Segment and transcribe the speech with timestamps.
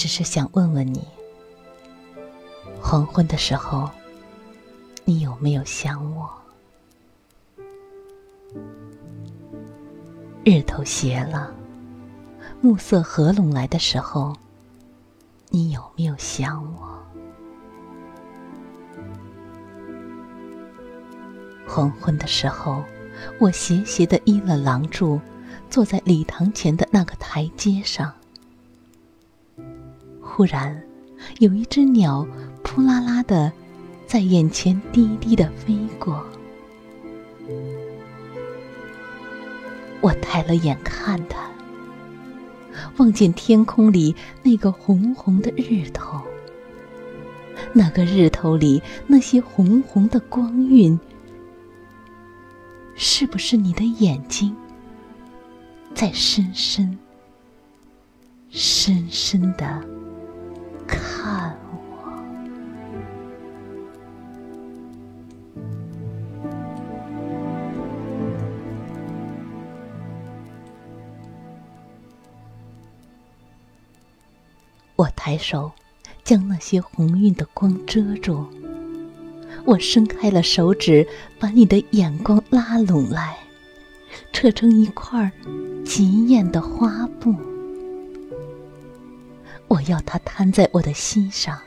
[0.00, 1.06] 只是想问问你，
[2.80, 3.90] 黄昏的时候，
[5.04, 6.26] 你有没有想我？
[10.42, 11.52] 日头斜了，
[12.62, 14.34] 暮色合拢来的时候，
[15.50, 16.98] 你有没有想我？
[21.68, 22.82] 黄昏的时候，
[23.38, 25.20] 我斜斜的依了廊柱，
[25.68, 28.10] 坐在礼堂前的那个台阶上。
[30.40, 30.82] 忽然，
[31.38, 32.26] 有一只鸟
[32.62, 33.52] 扑啦啦的
[34.06, 36.24] 在眼前低低的飞过。
[40.00, 41.46] 我抬了眼看它，
[42.96, 46.18] 望见天空里那个红红的日头。
[47.74, 50.98] 那个日头里那些红红的光晕，
[52.94, 54.56] 是不是你的眼睛
[55.94, 56.98] 在深深、
[58.48, 59.99] 深深的？
[75.00, 75.72] 我抬手
[76.22, 78.44] 将那些红晕的光遮住，
[79.64, 83.34] 我伸开了手指，把你的眼光拉拢来，
[84.30, 85.32] 扯成一块
[85.86, 87.34] 极艳的花布。
[89.68, 91.58] 我要它摊在我的心上，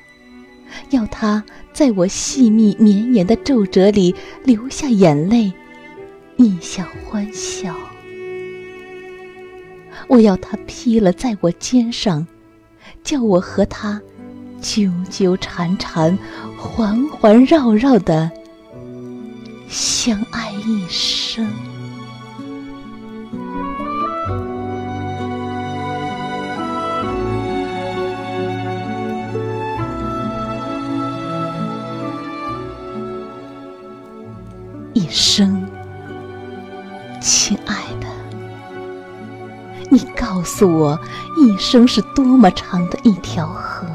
[0.92, 1.44] 要它
[1.74, 5.52] 在我细密绵延的皱褶里流下眼泪，
[6.36, 7.76] 逆向欢笑。
[10.08, 12.28] 我要它披了在我肩上，
[13.03, 14.02] 叫我和他
[14.62, 16.18] 纠纠缠缠、
[16.58, 18.31] 环环绕绕的
[19.68, 21.47] 相爱一生。
[39.90, 41.00] 你告诉我，
[41.38, 43.86] 一生是多么长的一条河？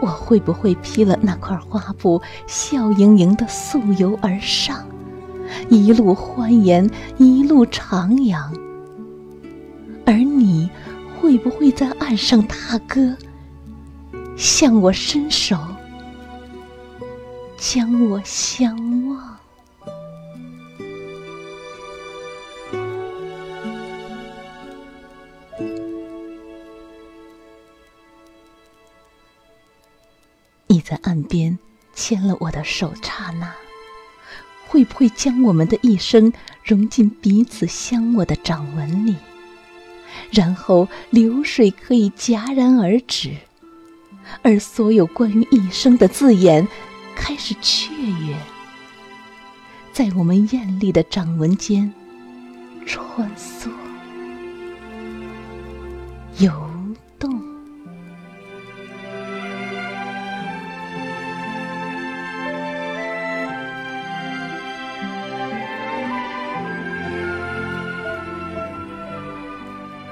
[0.00, 4.86] 我会不会披了那块花布，笑盈盈的溯游而上，
[5.68, 8.38] 一路欢颜，一路徜徉？
[10.06, 10.70] 而你
[11.20, 13.14] 会不会在岸上踏歌，
[14.36, 15.56] 向我伸手？
[17.58, 18.74] 将我相
[30.90, 31.56] 在岸边
[31.94, 33.54] 牵了我的手，刹那，
[34.66, 36.32] 会不会将我们的一生
[36.64, 39.14] 融进彼此相握的掌纹里？
[40.32, 43.36] 然后流水可以戛然而止，
[44.42, 46.66] 而所有关于一生的字眼。
[47.14, 48.34] 开始雀跃，
[49.92, 51.92] 在我们艳丽的掌纹间
[52.84, 53.68] 穿梭、
[56.38, 56.69] 游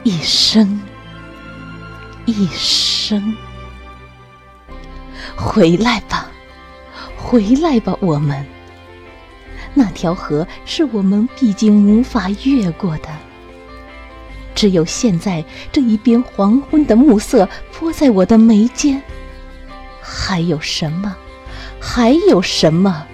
[0.08, 0.80] 一生，
[2.24, 3.36] 一生，
[5.36, 6.30] 回来吧。
[7.14, 8.42] 回来吧，我们。
[9.74, 13.08] 那条河是我们毕竟无法越过的。
[14.54, 19.02] 只有现在这一边黄昏的暮色泼在我的眉间，
[20.00, 21.14] 还有什么？
[21.78, 23.06] 还有什么？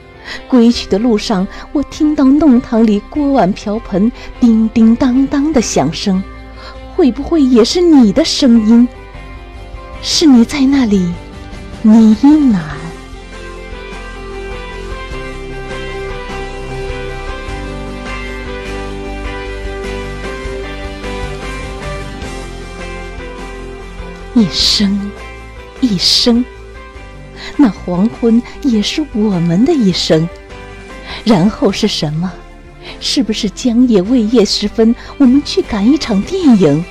[0.46, 6.22] 归去的路上，我听到弄堂里锅碗瓢盆叮叮当当的响声，
[7.04, 8.88] 会不会也是你的声音？
[10.00, 11.00] 是你在那里
[11.82, 12.58] 呢喃？
[24.34, 25.10] 一生，
[25.82, 26.42] 一生，
[27.58, 30.26] 那黄昏也是我们的一生。
[31.22, 32.32] 然后是什么？
[32.98, 36.82] 是不是将夜未夜时分，我们去赶一场电影？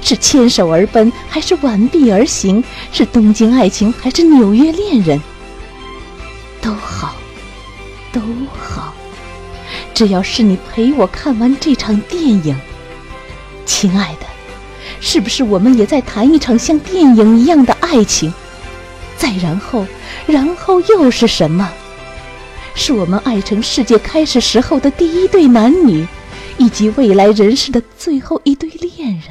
[0.00, 2.62] 是牵手而奔，还是挽臂而行？
[2.92, 5.20] 是东京爱情，还是纽约恋人？
[6.60, 7.14] 都好，
[8.12, 8.20] 都
[8.58, 8.92] 好，
[9.94, 12.54] 只要是你陪我看完这场电影，
[13.64, 14.26] 亲爱的，
[15.00, 18.32] 是不是我们也在谈一场像电影一样的爱情？
[19.16, 19.86] 再然后，
[20.26, 21.70] 然后又是什么？
[22.74, 26.06] 是我们爱成世界开始时候的第一对男女，
[26.56, 29.22] 以及未来人世的最后一对恋人，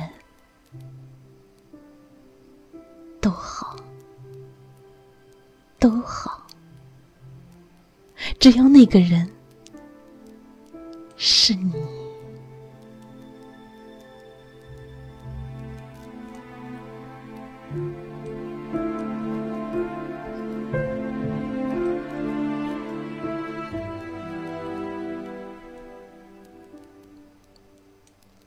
[5.80, 6.46] 都好，
[8.38, 9.30] 只要那个人
[11.16, 11.74] 是你。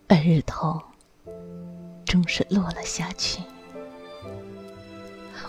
[0.08, 0.80] 而日头
[2.04, 3.42] 终是落了下去，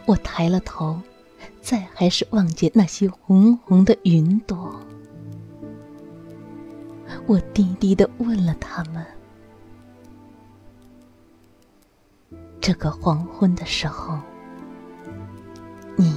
[0.05, 0.99] 我抬了头，
[1.73, 4.79] 再还是望见那些红红的云朵。
[7.25, 9.03] 我低低的问了他们
[12.61, 14.19] ：“这个黄昏的时候，
[15.95, 16.13] 你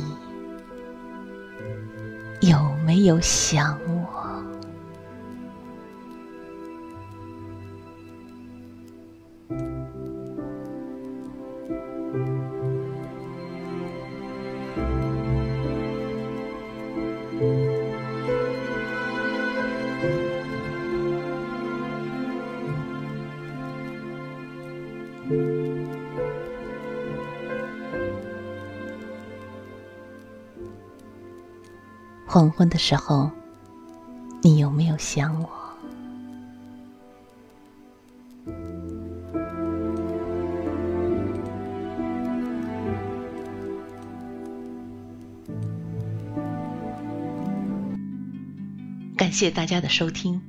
[2.43, 3.81] 有没有想
[32.37, 33.31] 黄昏的时候，
[34.43, 35.49] 你有没有想我？
[49.17, 50.43] 感谢大家的收听。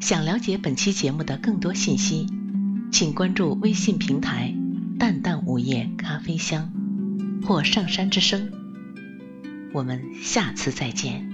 [0.00, 2.26] 想了解本期节目的更多信息，
[2.90, 4.54] 请关注微信平台
[4.98, 6.72] “淡淡午夜咖啡香”
[7.44, 8.50] 或“上山之声”。
[9.74, 11.33] 我们下次再见。